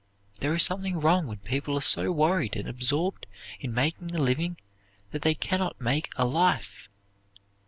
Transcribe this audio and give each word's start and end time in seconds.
There 0.39 0.55
is 0.55 0.63
something 0.63 0.99
wrong 0.99 1.27
when 1.27 1.37
people 1.37 1.77
are 1.77 1.79
so 1.79 2.11
worried 2.11 2.55
and 2.55 2.67
absorbed 2.67 3.27
in 3.59 3.71
making 3.71 4.15
a 4.15 4.17
living 4.17 4.57
that 5.11 5.21
they 5.21 5.35
can 5.35 5.59
not 5.59 5.79
make 5.79 6.09
a 6.15 6.25
life. 6.25 6.89